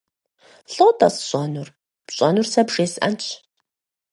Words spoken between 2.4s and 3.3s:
сэ бжесӀэнщ.